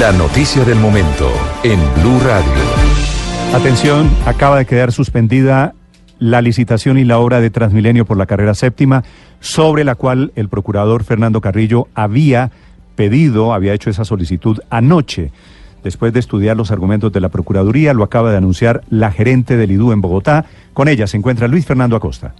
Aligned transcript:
La 0.00 0.10
noticia 0.10 0.64
del 0.64 0.80
momento 0.80 1.30
en 1.62 1.78
Blue 1.94 2.18
Radio. 2.18 2.50
Atención, 3.54 4.10
acaba 4.26 4.58
de 4.58 4.66
quedar 4.66 4.90
suspendida 4.90 5.72
la 6.18 6.42
licitación 6.42 6.98
y 6.98 7.04
la 7.04 7.18
obra 7.18 7.40
de 7.40 7.50
Transmilenio 7.50 8.04
por 8.04 8.16
la 8.16 8.26
carrera 8.26 8.54
séptima, 8.54 9.04
sobre 9.38 9.84
la 9.84 9.94
cual 9.94 10.32
el 10.34 10.48
procurador 10.48 11.04
Fernando 11.04 11.40
Carrillo 11.40 11.86
había 11.94 12.50
pedido, 12.96 13.54
había 13.54 13.72
hecho 13.72 13.88
esa 13.88 14.04
solicitud 14.04 14.58
anoche. 14.68 15.30
Después 15.84 16.12
de 16.12 16.18
estudiar 16.18 16.56
los 16.56 16.72
argumentos 16.72 17.12
de 17.12 17.20
la 17.20 17.28
Procuraduría, 17.28 17.94
lo 17.94 18.02
acaba 18.02 18.32
de 18.32 18.38
anunciar 18.38 18.82
la 18.90 19.12
gerente 19.12 19.56
del 19.56 19.70
IDU 19.70 19.92
en 19.92 20.00
Bogotá. 20.00 20.46
Con 20.72 20.88
ella 20.88 21.06
se 21.06 21.18
encuentra 21.18 21.46
Luis 21.46 21.66
Fernando 21.66 21.94
Acosta. 21.94 22.34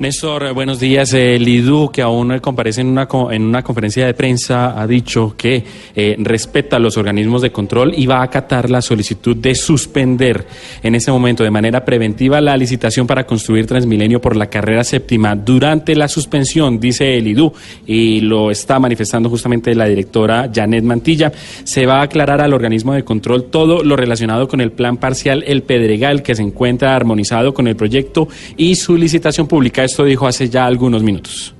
Néstor, 0.00 0.54
buenos 0.54 0.80
días. 0.80 1.12
El 1.12 1.46
IDU, 1.46 1.90
que 1.92 2.00
aún 2.00 2.38
comparece 2.38 2.80
en 2.80 2.86
una, 2.86 3.06
en 3.32 3.42
una 3.42 3.62
conferencia 3.62 4.06
de 4.06 4.14
prensa, 4.14 4.80
ha 4.80 4.86
dicho 4.86 5.34
que 5.36 5.62
eh, 5.94 6.16
respeta 6.18 6.78
los 6.78 6.96
organismos 6.96 7.42
de 7.42 7.52
control 7.52 7.92
y 7.94 8.06
va 8.06 8.20
a 8.20 8.22
acatar 8.22 8.70
la 8.70 8.80
solicitud 8.80 9.36
de 9.36 9.54
suspender 9.54 10.46
en 10.82 10.94
este 10.94 11.12
momento 11.12 11.44
de 11.44 11.50
manera 11.50 11.84
preventiva 11.84 12.40
la 12.40 12.56
licitación 12.56 13.06
para 13.06 13.26
construir 13.26 13.66
Transmilenio 13.66 14.22
por 14.22 14.36
la 14.36 14.46
carrera 14.46 14.84
séptima. 14.84 15.36
Durante 15.36 15.94
la 15.94 16.08
suspensión, 16.08 16.80
dice 16.80 17.18
el 17.18 17.28
IDU, 17.28 17.52
y 17.86 18.22
lo 18.22 18.50
está 18.50 18.78
manifestando 18.78 19.28
justamente 19.28 19.74
la 19.74 19.84
directora 19.84 20.50
Janet 20.50 20.82
Mantilla, 20.82 21.30
se 21.64 21.84
va 21.84 21.98
a 21.98 22.04
aclarar 22.04 22.40
al 22.40 22.54
organismo 22.54 22.94
de 22.94 23.04
control 23.04 23.50
todo 23.50 23.84
lo 23.84 23.96
relacionado 23.96 24.48
con 24.48 24.62
el 24.62 24.72
plan 24.72 24.96
parcial 24.96 25.44
El 25.46 25.62
Pedregal, 25.62 26.22
que 26.22 26.34
se 26.34 26.42
encuentra 26.42 26.96
armonizado 26.96 27.52
con 27.52 27.68
el 27.68 27.76
proyecto 27.76 28.28
y 28.56 28.76
su 28.76 28.96
licitación 28.96 29.46
pública 29.46 29.89
esto 29.90 30.04
dijo 30.04 30.26
hace 30.26 30.48
ya 30.48 30.66
algunos 30.66 31.02
minutos. 31.02 31.52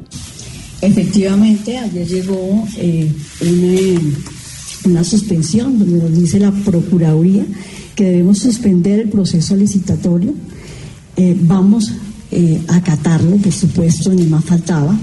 Efectivamente, 0.81 1.77
ayer 1.77 2.07
llegó 2.07 2.67
eh, 2.79 3.11
una, 4.85 5.05
suspensión 5.05 5.79
donde 5.79 5.99
nos 5.99 6.17
dice 6.17 6.39
la 6.39 6.53
Procuraduría 6.53 7.45
que 7.95 8.05
debemos 8.05 8.39
suspender 8.39 9.01
el 9.01 9.09
proceso 9.09 9.57
licitatorio. 9.57 10.33
Eh, 11.17 11.37
vamos 11.43 11.93
eh, 12.31 12.61
a 12.69 12.77
acatarlo, 12.77 13.37
por 13.37 13.53
supuesto, 13.53 14.13
ni 14.13 14.23
más 14.25 14.45
faltaba. 14.45 14.97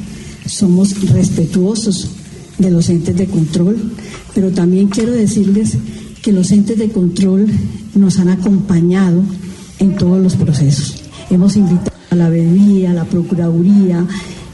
Somos 0.45 0.99
respetuosos 1.09 2.09
de 2.57 2.71
los 2.71 2.89
entes 2.89 3.15
de 3.15 3.27
control, 3.27 3.91
pero 4.33 4.51
también 4.51 4.87
quiero 4.87 5.11
decirles 5.11 5.77
que 6.23 6.31
los 6.31 6.49
entes 6.51 6.77
de 6.77 6.89
control 6.89 7.45
nos 7.93 8.17
han 8.19 8.29
acompañado 8.29 9.21
en 9.79 9.95
todos 9.95 10.23
los 10.23 10.35
procesos. 10.35 11.03
Hemos 11.29 11.57
invitado 11.57 11.96
la 12.15 12.29
bebida, 12.29 12.91
a 12.91 12.93
la 12.93 13.05
Procuraduría, 13.05 14.05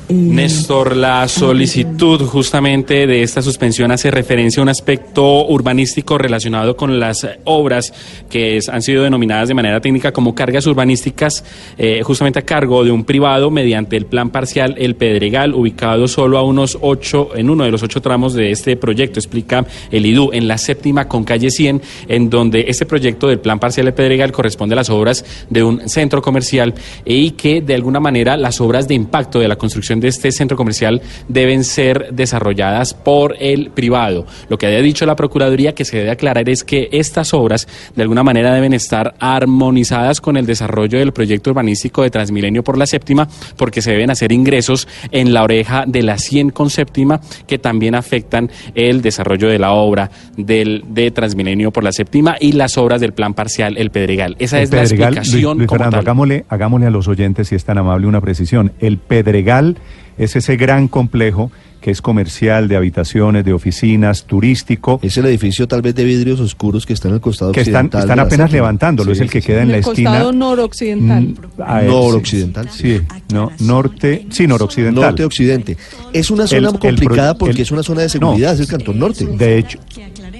Néstor, 0.09 0.97
la 0.97 1.27
solicitud 1.29 2.21
justamente 2.25 3.07
de 3.07 3.23
esta 3.23 3.41
suspensión 3.41 3.89
hace 3.91 4.11
referencia 4.11 4.59
a 4.59 4.63
un 4.63 4.69
aspecto 4.69 5.47
urbanístico 5.47 6.17
relacionado 6.17 6.75
con 6.75 6.99
las 6.99 7.25
obras 7.45 7.93
que 8.29 8.59
han 8.69 8.81
sido 8.81 9.03
denominadas 9.03 9.47
de 9.47 9.53
manera 9.53 9.79
técnica 9.79 10.11
como 10.11 10.35
cargas 10.35 10.67
urbanísticas, 10.67 11.45
eh, 11.77 12.01
justamente 12.03 12.39
a 12.39 12.41
cargo 12.41 12.83
de 12.83 12.91
un 12.91 13.05
privado 13.05 13.49
mediante 13.49 13.95
el 13.95 14.05
plan 14.05 14.29
parcial 14.29 14.75
El 14.77 14.95
Pedregal, 14.95 15.53
ubicado 15.53 16.07
solo 16.09 16.37
a 16.37 16.43
unos 16.43 16.77
ocho, 16.81 17.29
en 17.35 17.49
uno 17.49 17.63
de 17.63 17.71
los 17.71 17.81
ocho 17.81 18.01
tramos 18.01 18.33
de 18.33 18.51
este 18.51 18.75
proyecto, 18.75 19.19
explica 19.19 19.65
el 19.89 20.05
IDU, 20.05 20.31
en 20.33 20.49
la 20.49 20.57
séptima 20.57 21.07
con 21.07 21.23
calle 21.23 21.49
100, 21.49 21.81
en 22.09 22.29
donde 22.29 22.65
este 22.67 22.85
proyecto 22.85 23.29
del 23.29 23.39
plan 23.39 23.59
parcial 23.59 23.87
El 23.87 23.93
Pedregal 23.93 24.33
corresponde 24.33 24.73
a 24.73 24.77
las 24.77 24.89
obras 24.89 25.23
de 25.49 25.63
un 25.63 25.87
centro 25.87 26.21
comercial 26.21 26.73
y 27.05 27.31
que 27.31 27.61
de 27.61 27.73
alguna 27.73 28.01
manera 28.01 28.35
las 28.35 28.59
obras 28.59 28.87
de 28.87 28.95
impacto 28.95 29.39
de 29.39 29.47
la 29.47 29.55
construcción 29.55 29.92
de 29.99 30.09
este 30.09 30.31
centro 30.31 30.57
comercial 30.57 31.01
deben 31.27 31.63
ser 31.63 32.09
desarrolladas 32.11 32.93
por 32.93 33.35
el 33.39 33.71
privado. 33.71 34.25
Lo 34.49 34.57
que 34.57 34.67
había 34.67 34.81
dicho 34.81 35.05
la 35.05 35.15
Procuraduría 35.15 35.73
que 35.73 35.85
se 35.85 35.97
debe 35.97 36.11
aclarar 36.11 36.49
es 36.49 36.63
que 36.63 36.89
estas 36.91 37.33
obras 37.33 37.67
de 37.95 38.01
alguna 38.01 38.23
manera 38.23 38.53
deben 38.53 38.73
estar 38.73 39.15
armonizadas 39.19 40.21
con 40.21 40.37
el 40.37 40.45
desarrollo 40.45 40.99
del 40.99 41.13
proyecto 41.13 41.51
urbanístico 41.51 42.03
de 42.03 42.09
Transmilenio 42.09 42.63
por 42.63 42.77
la 42.77 42.85
séptima, 42.85 43.27
porque 43.57 43.81
se 43.81 43.91
deben 43.91 44.11
hacer 44.11 44.31
ingresos 44.31 44.87
en 45.11 45.33
la 45.33 45.43
oreja 45.43 45.85
de 45.87 46.03
la 46.03 46.17
100 46.17 46.51
con 46.51 46.69
séptima 46.69 47.21
que 47.47 47.57
también 47.59 47.95
afectan 47.95 48.49
el 48.75 49.01
desarrollo 49.01 49.47
de 49.47 49.59
la 49.59 49.73
obra 49.73 50.09
del, 50.37 50.83
de 50.89 51.11
Transmilenio 51.11 51.71
por 51.71 51.83
la 51.83 51.91
séptima 51.91 52.35
y 52.39 52.53
las 52.53 52.77
obras 52.77 53.01
del 53.01 53.13
plan 53.13 53.33
parcial 53.33 53.77
El 53.77 53.91
Pedregal. 53.91 54.35
Esa 54.39 54.61
es 54.61 54.71
la 54.71 54.81
explicación. 54.81 55.57
Luis, 55.57 55.69
Fernando, 55.69 55.97
hagámosle, 55.97 56.45
hagámosle 56.49 56.87
a 56.87 56.89
los 56.89 57.07
oyentes, 57.07 57.47
si 57.47 57.55
es 57.55 57.65
tan 57.65 57.77
amable, 57.77 58.07
una 58.07 58.21
precisión. 58.21 58.71
El 58.79 58.97
Pedregal 58.97 59.77
es 60.17 60.35
ese 60.35 60.55
gran 60.57 60.87
complejo 60.87 61.51
que 61.83 61.91
es 61.91 62.01
comercial, 62.01 62.69
de 62.69 62.77
habitaciones, 62.77 63.43
de 63.43 63.51
oficinas, 63.51 64.23
turístico. 64.23 65.01
Es 65.03 65.17
el 65.17 65.25
edificio 65.25 65.67
tal 65.67 65.81
vez 65.81 65.93
de 65.93 66.05
vidrios 66.05 66.39
oscuros 66.39 66.85
que 66.85 66.93
está 66.93 67.09
en 67.09 67.15
el 67.15 67.19
costado 67.19 67.51
que 67.51 67.59
Están, 67.59 67.87
están 67.87 68.19
apenas 68.19 68.53
levantándolo, 68.53 69.11
es 69.11 69.19
el 69.19 69.29
que 69.29 69.41
queda 69.41 69.63
en, 69.63 69.71
la 69.73 69.79
esquina. 69.79 70.11
costado 70.11 70.31
noroccidental. 70.31 71.23
Mm, 71.23 71.87
noroccidental. 71.87 72.69
Sí, 72.69 73.01
no, 73.33 73.51
norte, 73.59 74.25
sí, 74.29 74.47
noroccidental. 74.47 75.03
Norte-occidente. 75.03 75.75
Es 76.13 76.31
una 76.31 76.47
zona 76.47 76.71
complicada 76.71 77.37
porque 77.37 77.63
es 77.63 77.71
una 77.71 77.83
zona 77.83 78.03
de 78.03 78.09
seguridad, 78.09 78.53
es 78.53 78.61
el 78.61 78.67
cantón 78.67 78.97
norte. 78.97 79.25
De 79.25 79.57
hecho, 79.57 79.77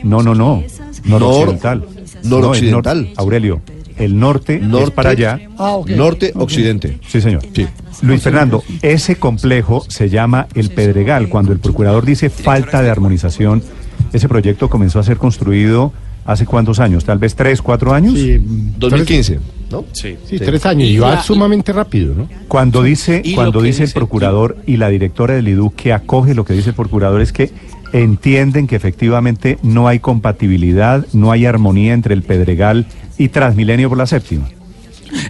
no, 0.04 0.24
no, 0.24 0.34
no, 0.34 0.64
noroccidental. 1.04 1.84
Noroccidental. 2.24 3.10
Aurelio, 3.18 3.62
el 3.98 4.20
norte, 4.20 4.60
norte 4.60 4.86
es 4.86 4.92
para 4.92 5.10
allá. 5.12 5.40
Ah, 5.58 5.80
Norte, 5.88 6.32
occidente. 6.36 7.00
Sí, 7.08 7.22
señor. 7.22 7.42
Sí. 7.54 7.68
Luis 8.02 8.22
Fernando, 8.22 8.64
ese 8.82 9.16
complejo 9.16 9.86
se 9.88 10.10
llama 10.10 10.48
El 10.56 10.70
Pedregal. 10.72 11.30
Cuando 11.30 11.52
el 11.52 11.60
procurador 11.60 12.06
dice 12.06 12.30
falta 12.30 12.82
de 12.82 12.90
armonización, 12.90 13.64
ese 14.12 14.28
proyecto 14.28 14.70
comenzó 14.70 15.00
a 15.00 15.04
ser 15.04 15.18
construido 15.18 15.94
hace 16.26 16.46
cuántos 16.46 16.80
años, 16.80 17.06
tal 17.06 17.18
vez 17.18 17.36
tres, 17.36 17.62
cuatro 17.62 17.94
años. 17.94 18.14
Sí, 18.14 18.40
2015. 18.78 19.40
¿No? 19.72 19.86
Sí, 19.92 20.18
sí, 20.26 20.38
tres 20.38 20.66
años 20.66 20.88
y 20.88 21.00
va 21.00 21.24
sumamente 21.24 21.74
rápido, 21.74 22.14
¿no? 22.14 22.30
Cuando 22.48 22.84
dice, 22.84 23.24
cuando 23.34 23.62
dice 23.62 23.84
el 23.84 23.92
procurador 23.92 24.58
y 24.68 24.78
la 24.78 24.90
directora 24.90 25.34
del 25.34 25.48
IDU 25.48 25.74
que 25.76 25.94
acoge 25.94 26.36
lo 26.36 26.46
que 26.46 26.54
dice 26.54 26.70
el 26.70 26.76
procurador 26.76 27.22
es 27.22 27.34
que 27.34 27.52
entienden 27.92 28.68
que 28.68 28.76
efectivamente 28.76 29.58
no 29.64 29.88
hay 29.88 30.00
compatibilidad, 30.00 31.06
no 31.14 31.32
hay 31.32 31.46
armonía 31.46 31.94
entre 31.94 32.14
el 32.14 32.22
Pedregal 32.22 32.86
y 33.18 33.30
Transmilenio 33.30 33.90
por 33.90 33.98
la 33.98 34.06
séptima. 34.06 34.48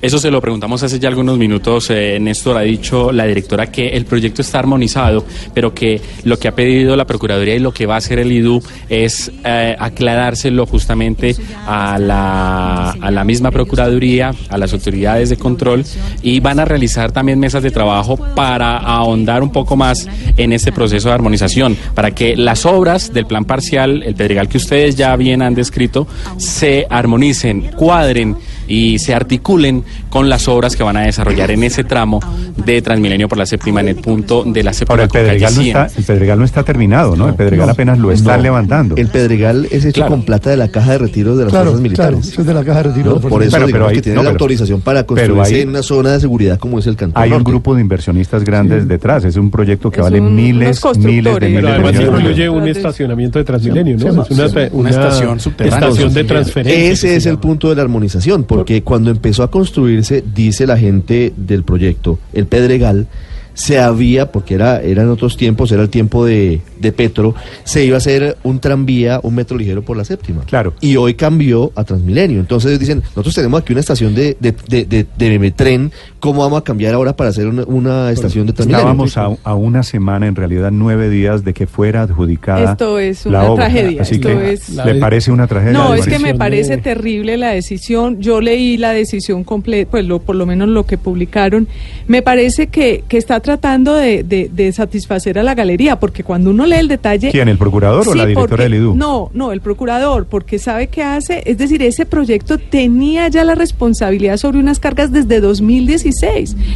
Eso 0.01 0.17
se 0.19 0.31
lo 0.31 0.41
preguntamos 0.41 0.83
hace 0.83 0.99
ya 0.99 1.09
algunos 1.09 1.37
minutos. 1.37 1.89
Eh, 1.89 2.17
Néstor 2.19 2.57
ha 2.57 2.61
dicho 2.61 3.11
la 3.11 3.25
directora 3.25 3.67
que 3.67 3.89
el 3.89 4.05
proyecto 4.05 4.41
está 4.41 4.59
armonizado, 4.59 5.25
pero 5.53 5.73
que 5.73 6.01
lo 6.23 6.37
que 6.37 6.47
ha 6.47 6.55
pedido 6.55 6.95
la 6.95 7.05
Procuraduría 7.05 7.55
y 7.55 7.59
lo 7.59 7.73
que 7.73 7.85
va 7.85 7.95
a 7.95 7.97
hacer 7.97 8.19
el 8.19 8.31
IDU 8.31 8.61
es 8.89 9.31
eh, 9.43 9.75
aclarárselo 9.77 10.65
justamente 10.65 11.35
a 11.65 11.97
la, 11.99 12.91
a 12.91 13.11
la 13.11 13.23
misma 13.23 13.51
Procuraduría, 13.51 14.33
a 14.49 14.57
las 14.57 14.73
autoridades 14.73 15.29
de 15.29 15.37
control 15.37 15.85
y 16.21 16.39
van 16.39 16.59
a 16.59 16.65
realizar 16.65 17.11
también 17.11 17.39
mesas 17.39 17.63
de 17.63 17.71
trabajo 17.71 18.17
para 18.35 18.77
ahondar 18.77 19.43
un 19.43 19.51
poco 19.51 19.75
más 19.75 20.07
en 20.37 20.53
este 20.53 20.71
proceso 20.71 21.09
de 21.09 21.13
armonización, 21.13 21.77
para 21.93 22.11
que 22.11 22.35
las 22.35 22.65
obras 22.65 23.13
del 23.13 23.25
plan 23.25 23.45
parcial, 23.45 24.03
el 24.03 24.15
Pedregal 24.15 24.47
que 24.47 24.57
ustedes 24.57 24.95
ya 24.95 25.15
bien 25.15 25.41
han 25.41 25.55
descrito, 25.55 26.07
se 26.37 26.87
armonicen, 26.89 27.71
cuadren 27.75 28.37
y 28.67 28.99
se 28.99 29.13
articulen 29.13 29.83
con 30.09 30.29
las 30.29 30.47
obras 30.47 30.75
que 30.75 30.83
van 30.83 30.97
a 30.97 31.01
desarrollar 31.01 31.51
en 31.51 31.63
ese 31.63 31.83
tramo 31.83 32.19
de 32.65 32.81
Transmilenio 32.81 33.27
por 33.27 33.37
la 33.37 33.45
séptima 33.45 33.81
en 33.81 33.89
el 33.89 33.95
punto 33.95 34.43
de 34.43 34.63
la 34.63 34.73
séptima. 34.73 34.93
Ahora, 34.93 35.03
el 35.03 35.09
Pedregal, 35.09 35.55
no 35.55 35.61
está, 35.61 35.87
el 35.97 36.03
Pedregal 36.03 36.39
no 36.39 36.45
está 36.45 36.63
terminado, 36.63 37.15
¿no? 37.15 37.29
El 37.29 37.35
Pedregal 37.35 37.69
apenas 37.69 37.97
lo 37.99 38.11
están 38.11 38.41
levantando. 38.41 38.95
El 38.95 39.07
Pedregal 39.07 39.67
es 39.71 39.85
hecho 39.85 40.05
con 40.07 40.23
plata 40.23 40.49
de 40.49 40.57
la 40.57 40.69
caja 40.69 40.93
de 40.93 40.97
retiro 40.99 41.35
de 41.35 41.45
las 41.45 41.53
fuerzas 41.53 41.81
militares. 41.81 42.19
Claro, 42.27 42.41
es 42.41 42.47
de 42.47 42.53
la 42.53 42.63
caja 42.63 42.77
de 42.77 42.83
retiro. 42.89 43.19
por 43.19 43.43
eso 43.43 43.57
pero, 43.65 43.87
que 43.89 44.01
tiene 44.01 44.23
la 44.23 44.29
autorización 44.29 44.81
para 44.81 45.03
construirse 45.03 45.61
en 45.61 45.69
una 45.69 45.83
zona 45.83 46.13
de 46.13 46.19
seguridad 46.19 46.59
como 46.59 46.79
es 46.79 46.87
el 46.87 46.95
cantón. 46.95 47.21
Hay 47.21 47.31
un 47.31 47.43
grupo 47.43 47.75
de 47.75 47.81
inversionistas 47.81 48.43
grandes 48.43 48.87
detrás. 48.87 49.25
Es 49.25 49.35
un 49.35 49.51
proyecto 49.51 49.91
que 49.91 50.01
vale 50.01 50.21
miles, 50.21 50.81
miles 50.97 51.39
de 51.39 51.49
millones. 51.49 51.71
Además 51.71 51.95
incluye 51.95 52.49
un 52.49 52.67
estacionamiento 52.67 53.39
de 53.39 53.45
Transmilenio, 53.45 53.97
¿no? 53.97 54.23
Es 54.23 54.31
una, 54.71 54.89
estación 54.89 55.39
subterránea. 55.39 55.89
Estación 55.89 56.13
de 56.13 56.23
transferencia. 56.23 56.91
Ese 56.91 57.15
es 57.15 57.25
el 57.25 57.37
punto 57.37 57.69
de 57.69 57.75
la 57.75 57.81
armonización, 57.81 58.43
porque 58.57 58.83
cuando 58.83 59.11
empezó 59.11 59.43
a 59.43 59.51
construirse, 59.51 60.23
dice 60.33 60.67
la 60.67 60.77
gente 60.77 61.33
del 61.35 61.63
proyecto, 61.63 62.19
el 62.33 62.45
Pedregal, 62.45 63.07
se 63.53 63.79
había, 63.79 64.31
porque 64.31 64.55
era, 64.55 64.81
eran 64.81 65.09
otros 65.09 65.37
tiempos, 65.37 65.71
era 65.71 65.83
el 65.83 65.89
tiempo 65.89 66.25
de, 66.25 66.61
de, 66.79 66.91
Petro, 66.91 67.35
se 67.63 67.85
iba 67.85 67.95
a 67.95 67.97
hacer 67.99 68.37
un 68.43 68.59
tranvía, 68.59 69.19
un 69.21 69.35
metro 69.35 69.57
ligero 69.57 69.83
por 69.83 69.95
la 69.95 70.05
séptima. 70.05 70.43
Claro. 70.45 70.73
Y 70.81 70.95
hoy 70.95 71.13
cambió 71.13 71.71
a 71.75 71.83
Transmilenio. 71.83 72.39
Entonces 72.39 72.79
dicen, 72.79 73.03
nosotros 73.09 73.35
tenemos 73.35 73.61
aquí 73.61 73.73
una 73.73 73.81
estación 73.81 74.15
de, 74.15 74.37
de, 74.39 74.55
de, 74.67 75.05
de 75.15 75.51
tren, 75.51 75.91
¿cómo 76.23 76.39
vamos 76.39 76.61
a 76.61 76.63
cambiar 76.63 76.93
ahora 76.93 77.13
para 77.13 77.31
hacer 77.31 77.47
una, 77.47 78.09
estación 78.09 78.47
de 78.47 78.53
Transmilenio? 78.53 79.03
Estábamos 79.03 79.17
a, 79.17 79.49
a, 79.49 79.55
una 79.55 79.83
semana, 79.83 80.25
en 80.25 80.37
realidad 80.37 80.71
nueve 80.71 81.09
días, 81.09 81.43
de 81.43 81.53
que 81.53 81.67
fuera 81.67 82.03
adjudicada 82.03 82.71
Esto 82.71 82.97
es 82.97 83.25
una 83.25 83.53
tragedia. 83.55 84.03
Así 84.03 84.15
Esto 84.15 84.29
que, 84.29 84.53
es... 84.53 84.69
¿Le 84.69 84.95
parece 84.95 85.33
una 85.33 85.47
tragedia? 85.47 85.73
No, 85.73 85.93
es 85.93 86.07
que 86.07 86.19
me 86.19 86.33
parece 86.33 86.77
terrible 86.77 87.35
la 87.35 87.49
decisión. 87.49 88.21
Yo 88.21 88.39
leí 88.39 88.77
la 88.77 88.93
decisión 88.93 89.43
completa, 89.43 89.91
pues 89.91 90.05
lo, 90.05 90.19
por 90.19 90.37
lo 90.37 90.45
menos 90.45 90.69
lo 90.69 90.85
que 90.85 90.97
publicaron. 90.97 91.67
Me 92.07 92.21
parece 92.21 92.67
que, 92.67 93.03
que 93.09 93.17
está 93.17 93.41
tratando 93.41 93.93
de, 93.93 94.23
de, 94.23 94.71
satisfacer 94.71 95.37
a 95.37 95.43
la 95.43 95.55
galería, 95.55 95.99
porque 95.99 96.23
cuando 96.23 96.51
uno 96.51 96.65
lee 96.65 96.77
el 96.77 96.87
detalle... 96.87 97.31
¿Quién, 97.31 97.49
el 97.49 97.57
procurador 97.57 98.07
o 98.07 98.15
la 98.15 98.25
directora 98.25 98.63
del 98.63 98.75
IDU? 98.75 98.95
No, 98.95 99.29
no, 99.33 99.51
el 99.51 99.59
procurador, 99.59 100.25
porque 100.27 100.57
sabe 100.57 100.87
qué 100.87 101.03
hace, 101.03 101.43
es 101.45 101.57
decir, 101.57 101.83
ese 101.83 102.05
proyecto 102.05 102.57
tenía 102.59 103.27
ya 103.27 103.43
la 103.43 103.55
responsabilidad 103.55 104.37
sobre 104.37 104.59
unas 104.59 104.79
cargas 104.79 105.11
desde 105.11 105.41
2016. 105.41 106.12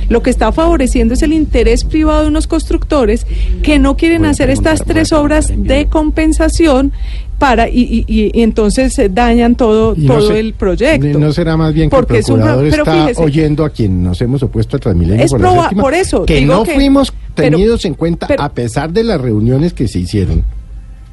Lo 0.09 0.21
que 0.21 0.29
está 0.29 0.51
favoreciendo 0.51 1.13
es 1.13 1.21
el 1.21 1.33
interés 1.33 1.83
privado 1.83 2.23
de 2.23 2.27
unos 2.29 2.47
constructores 2.47 3.25
que 3.63 3.79
no 3.79 3.97
quieren 3.97 4.25
hacer 4.25 4.49
estas 4.49 4.83
tres 4.83 5.13
obras 5.13 5.51
de 5.55 5.87
compensación 5.87 6.91
para 7.39 7.69
y, 7.69 8.03
y, 8.07 8.41
entonces 8.41 8.99
dañan 9.11 9.55
todo 9.55 9.95
todo 9.95 10.33
el 10.33 10.53
proyecto. 10.53 11.19
No 11.19 11.31
será 11.31 11.55
más 11.55 11.73
bien 11.73 11.89
que 11.89 11.95
el 11.95 12.05
procurador 12.05 12.65
está 12.65 13.11
oyendo 13.17 13.63
a 13.63 13.69
quien 13.69 14.03
nos 14.03 14.21
hemos 14.21 14.41
opuesto 14.41 14.77
a 14.77 14.79
Transmilenio 14.79 15.23
es 15.23 15.31
por, 15.31 15.93
eso 15.93 16.25
que 16.25 16.41
no 16.41 16.65
fuimos 16.65 17.13
tenidos 17.35 17.85
en 17.85 17.93
cuenta 17.93 18.27
a 18.37 18.49
pesar 18.49 18.91
de 18.91 19.03
las 19.03 19.21
reuniones 19.21 19.73
que 19.73 19.87
se 19.87 19.99
hicieron 19.99 20.43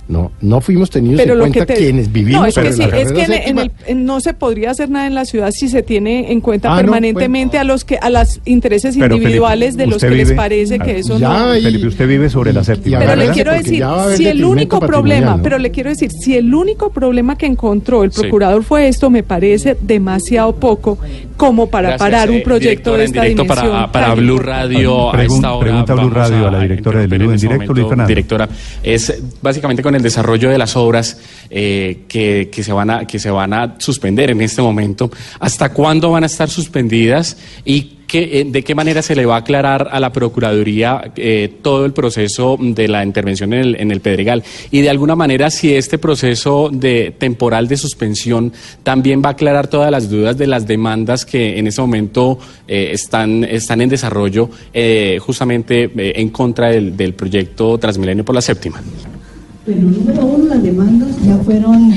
no, 0.06 0.32
no 0.40 0.60
fuimos 0.60 0.90
tenidos 0.90 1.20
en 1.20 1.38
cuenta 1.38 1.66
quienes 1.66 2.12
vivimos. 2.12 2.42
No, 2.42 2.46
es 2.46 2.54
que, 2.54 2.72
sí, 2.72 2.82
es 2.82 3.12
que 3.12 3.94
no 3.94 4.20
se 4.20 4.34
podría 4.34 4.70
hacer 4.70 4.90
nada 4.90 5.06
en 5.06 5.14
la 5.14 5.24
ciudad 5.24 5.50
si 5.50 5.68
se 5.68 5.82
tiene 5.82 6.30
en 6.30 6.40
cuenta 6.40 6.72
ah, 6.72 6.76
permanentemente 6.76 7.58
a 7.58 7.64
los 7.64 7.84
que 7.84 7.96
a 7.96 8.10
los 8.10 8.40
intereses 8.44 8.96
individuales 8.96 9.76
de 9.76 9.86
los 9.86 10.02
que 10.02 10.10
les 10.10 10.32
parece 10.32 10.78
que 10.78 10.98
eso 10.98 11.18
no. 11.18 11.54
Felipe, 11.54 11.86
usted 11.86 12.06
vive 12.06 12.28
sobre 12.28 12.52
la 12.52 12.64
séptima. 12.64 12.98
Pero 12.98 13.16
le 13.16 13.28
quiero 13.30 13.52
decir, 13.52 13.84
si 14.16 14.26
el 14.26 14.44
único 14.44 14.80
problema, 14.80 15.40
pero 15.42 15.58
le 15.58 15.70
quiero 15.70 15.90
decir, 15.90 16.10
si 16.10 16.36
el 16.36 16.54
único 16.54 16.90
problema 16.90 17.36
que 17.36 17.46
encontró 17.46 18.04
el 18.04 18.10
procurador 18.10 18.62
fue 18.62 18.88
esto, 18.88 19.10
me 19.10 19.22
parece 19.22 19.76
demasiado 19.80 20.54
poco 20.56 20.98
como 21.36 21.68
para 21.68 21.96
parar 21.96 22.30
un 22.30 22.36
eh, 22.36 22.42
proyecto 22.42 22.96
de 22.96 23.04
esta 23.04 23.22
dimensión. 23.22 23.70
Para, 23.70 23.92
para 23.92 24.14
Blue 24.14 24.38
Radio 24.38 25.14
a 25.14 25.22
esta 25.22 25.52
hora. 25.52 25.66
Pregunta 25.66 25.94
Blue 25.94 26.10
Radio 26.10 26.48
a, 26.48 26.50
la 26.50 26.60
directora 26.60 27.00
de 27.00 27.06
Blue 27.06 27.32
en 27.32 27.38
directo, 27.38 27.72
Luis 27.72 27.88
Fernando. 27.88 28.08
Directora, 28.08 28.48
es 28.82 29.22
básicamente 29.40 29.82
con 29.82 29.94
el 29.94 30.02
desarrollo 30.02 30.50
de 30.50 30.58
las 30.58 30.76
obras 30.76 31.20
eh, 31.50 32.04
que, 32.08 32.50
que, 32.52 32.62
se 32.62 32.72
van 32.72 32.90
a, 32.90 33.06
que 33.06 33.18
se 33.18 33.30
van 33.30 33.52
a 33.52 33.74
suspender 33.78 34.30
en 34.30 34.40
este 34.40 34.62
momento. 34.62 35.10
¿Hasta 35.40 35.72
cuándo 35.72 36.10
van 36.10 36.22
a 36.22 36.26
estar 36.26 36.48
suspendidas 36.48 37.36
y 37.64 37.93
eh, 38.22 38.44
¿de 38.46 38.62
qué 38.62 38.74
manera 38.74 39.02
se 39.02 39.14
le 39.14 39.26
va 39.26 39.36
a 39.36 39.38
aclarar 39.38 39.88
a 39.90 40.00
la 40.00 40.12
Procuraduría 40.12 41.12
eh, 41.16 41.52
todo 41.62 41.84
el 41.84 41.92
proceso 41.92 42.56
de 42.60 42.88
la 42.88 43.04
intervención 43.04 43.52
en 43.52 43.60
el, 43.60 43.80
en 43.80 43.90
el, 43.90 44.00
Pedregal? 44.00 44.42
Y 44.70 44.80
de 44.80 44.90
alguna 44.90 45.16
manera, 45.16 45.50
si 45.50 45.74
este 45.74 45.98
proceso 45.98 46.70
de 46.72 47.14
temporal 47.16 47.68
de 47.68 47.76
suspensión 47.76 48.52
también 48.82 49.22
va 49.22 49.28
a 49.28 49.32
aclarar 49.32 49.68
todas 49.68 49.90
las 49.90 50.08
dudas 50.08 50.36
de 50.36 50.46
las 50.46 50.66
demandas 50.66 51.24
que 51.24 51.58
en 51.58 51.66
este 51.66 51.80
momento 51.80 52.38
están, 52.66 53.44
están 53.44 53.80
en 53.80 53.88
desarrollo 53.88 54.50
justamente 55.20 55.90
en 55.94 56.28
contra 56.30 56.68
del, 56.68 56.96
del 56.96 57.14
proyecto 57.14 57.78
Transmilenio 57.78 58.24
por 58.24 58.34
la 58.34 58.40
séptima. 58.40 58.82
Bueno, 59.66 59.90
número 59.92 60.26
uno, 60.26 60.44
las 60.44 60.62
demandas 60.62 61.16
ya 61.24 61.38
fueron, 61.38 61.90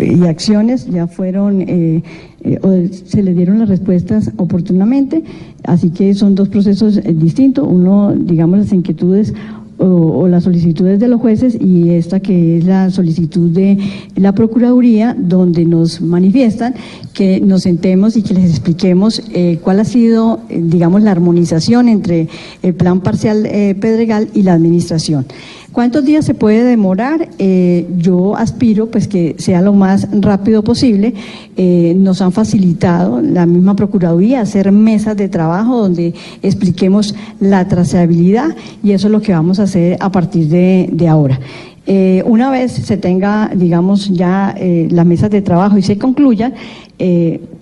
y 0.00 0.26
acciones 0.26 0.86
ya 0.86 1.06
fueron, 1.06 1.60
eh, 1.60 2.02
eh, 2.42 2.90
se 3.06 3.22
le 3.22 3.34
dieron 3.34 3.60
las 3.60 3.68
respuestas 3.68 4.32
oportunamente, 4.36 5.22
así 5.62 5.90
que 5.90 6.12
son 6.14 6.34
dos 6.34 6.48
procesos 6.48 6.96
eh, 6.96 7.14
distintos. 7.14 7.68
Uno, 7.70 8.12
digamos, 8.16 8.58
las 8.58 8.72
inquietudes 8.72 9.32
o, 9.78 10.26
las 10.26 10.42
solicitudes 10.42 10.98
de 10.98 11.06
los 11.06 11.20
jueces 11.20 11.56
y 11.60 11.90
esta 11.90 12.18
que 12.18 12.58
es 12.58 12.64
la 12.64 12.90
solicitud 12.90 13.48
de 13.48 13.78
la 14.16 14.32
Procuraduría, 14.32 15.16
donde 15.16 15.64
nos 15.64 16.00
manifiestan 16.00 16.74
que 17.12 17.40
nos 17.40 17.62
sentemos 17.62 18.16
y 18.16 18.22
que 18.22 18.34
les 18.34 18.50
expliquemos 18.50 19.22
cuál 19.62 19.80
ha 19.80 19.84
sido, 19.84 20.40
digamos, 20.48 21.02
la 21.02 21.10
armonización 21.12 21.88
entre 21.88 22.28
el 22.62 22.74
plan 22.74 23.00
parcial 23.00 23.42
Pedregal 23.42 24.28
y 24.32 24.42
la 24.42 24.54
Administración. 24.54 25.26
¿Cuántos 25.74 26.04
días 26.04 26.24
se 26.24 26.34
puede 26.34 26.62
demorar? 26.62 27.30
Eh, 27.40 27.88
yo 27.98 28.36
aspiro 28.36 28.86
pues 28.92 29.08
que 29.08 29.34
sea 29.38 29.60
lo 29.60 29.72
más 29.72 30.06
rápido 30.12 30.62
posible. 30.62 31.14
Eh, 31.56 31.96
nos 31.98 32.22
han 32.22 32.30
facilitado 32.30 33.20
la 33.20 33.44
misma 33.44 33.74
Procuraduría 33.74 34.40
hacer 34.40 34.70
mesas 34.70 35.16
de 35.16 35.28
trabajo 35.28 35.76
donde 35.78 36.14
expliquemos 36.44 37.16
la 37.40 37.66
trazabilidad 37.66 38.54
y 38.84 38.92
eso 38.92 39.08
es 39.08 39.12
lo 39.12 39.20
que 39.20 39.32
vamos 39.32 39.58
a 39.58 39.64
hacer 39.64 39.96
a 39.98 40.12
partir 40.12 40.46
de, 40.46 41.08
ahora. 41.08 41.40
Eh, 41.88 42.22
una 42.24 42.50
vez 42.50 42.70
se 42.70 42.96
tenga, 42.96 43.50
digamos, 43.52 44.10
ya 44.10 44.54
las 44.90 45.04
mesas 45.04 45.28
de 45.30 45.42
trabajo 45.42 45.76
y 45.76 45.82
se 45.82 45.98
concluyan, 45.98 46.54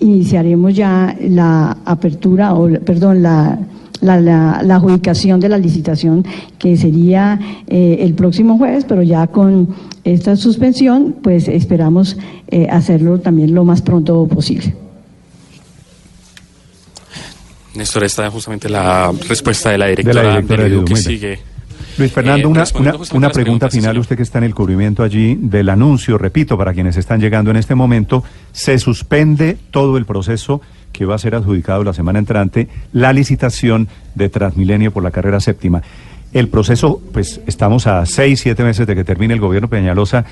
iniciaremos 0.00 0.76
ya 0.76 1.16
la 1.18 1.78
apertura, 1.86 2.52
o 2.52 2.68
perdón, 2.84 3.22
la 3.22 3.58
la, 4.02 4.20
la, 4.20 4.74
adjudicación 4.76 5.40
de 5.40 5.48
la 5.48 5.58
licitación 5.58 6.26
que 6.58 6.76
sería 6.76 7.38
eh, 7.66 7.98
el 8.00 8.14
próximo 8.14 8.58
jueves, 8.58 8.84
pero 8.86 9.02
ya 9.02 9.26
con 9.28 9.74
esta 10.04 10.36
suspensión, 10.36 11.16
pues 11.22 11.48
esperamos 11.48 12.16
eh, 12.48 12.66
hacerlo 12.68 13.20
también 13.20 13.54
lo 13.54 13.64
más 13.64 13.80
pronto 13.80 14.26
posible. 14.26 14.74
Néstor, 17.74 18.04
esta 18.04 18.26
es 18.26 18.32
justamente 18.32 18.68
la 18.68 19.12
respuesta 19.28 19.70
de 19.70 19.78
la 19.78 19.86
directora, 19.86 20.40
de 20.42 20.84
que 20.84 20.96
sigue. 20.96 21.51
Luis 21.98 22.12
Fernando, 22.12 22.48
eh, 22.48 22.64
una, 22.74 22.94
una, 23.12 23.30
pregunta 23.30 23.68
final, 23.68 23.98
usted 23.98 24.16
que 24.16 24.22
está 24.22 24.38
en 24.38 24.44
el 24.44 24.54
cubrimiento 24.54 25.02
allí 25.02 25.36
del 25.38 25.68
anuncio, 25.68 26.16
repito, 26.16 26.56
para 26.56 26.72
quienes 26.72 26.96
están 26.96 27.20
llegando 27.20 27.50
en 27.50 27.56
este 27.56 27.74
momento, 27.74 28.24
se 28.52 28.78
suspende 28.78 29.58
todo 29.70 29.98
el 29.98 30.06
proceso 30.06 30.60
que 30.92 31.04
va 31.04 31.16
a 31.16 31.18
ser 31.18 31.34
adjudicado 31.34 31.84
la 31.84 31.92
semana 31.92 32.18
entrante 32.18 32.68
la 32.92 33.12
licitación 33.12 33.88
de 34.14 34.28
Transmilenio 34.28 34.92
por 34.92 35.02
la 35.02 35.10
carrera 35.10 35.40
séptima. 35.40 35.82
El 36.32 36.48
proceso, 36.48 37.00
pues 37.12 37.40
estamos 37.46 37.86
a 37.86 38.06
seis, 38.06 38.40
siete 38.40 38.64
meses 38.64 38.86
de 38.86 38.94
que 38.94 39.04
termine 39.04 39.34
el 39.34 39.40
gobierno 39.40 39.68
Peñalosa. 39.68 40.24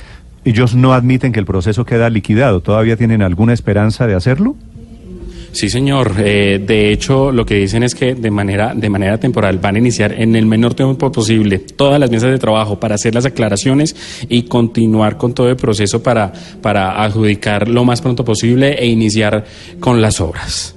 ¿Ellos 0.45 0.75
no 0.75 0.95
admiten 0.95 1.33
que 1.33 1.41
el 1.41 1.45
proceso 1.45 1.85
queda 1.85 2.09
liquidado? 2.09 2.63
¿Todavía 2.63 2.97
tienen 2.97 3.21
alguna 3.21 3.53
esperanza 3.53 4.07
de 4.07 4.15
hacerlo? 4.15 4.57
Sí, 5.53 5.69
señor. 5.69 6.15
Eh, 6.19 6.63
de 6.65 6.93
hecho, 6.93 7.33
lo 7.33 7.45
que 7.45 7.57
dicen 7.57 7.83
es 7.83 7.95
que 7.95 8.15
de 8.15 8.31
manera, 8.31 8.73
de 8.75 8.89
manera 8.89 9.19
temporal 9.19 9.59
van 9.59 9.77
a 9.77 9.79
iniciar 9.79 10.13
en 10.13 10.37
el 10.37 10.47
menor 10.47 10.75
tiempo 10.75 11.11
posible 11.11 11.59
todas 11.59 11.99
las 11.99 12.11
mesas 12.11 12.31
de 12.31 12.39
trabajo 12.39 12.79
para 12.79 12.95
hacer 12.95 13.15
las 13.15 13.27
aclaraciones 13.27 13.97
y 14.29 14.43
continuar 14.43 15.17
con 15.17 15.35
todo 15.35 15.49
el 15.49 15.57
proceso 15.57 16.03
para, 16.03 16.33
para 16.63 17.03
adjudicar 17.03 17.69
lo 17.69 17.85
más 17.85 18.01
pronto 18.01 18.25
posible 18.25 18.75
e 18.75 18.87
iniciar 18.87 19.45
con 19.81 20.01
las 20.01 20.21
obras. 20.21 20.77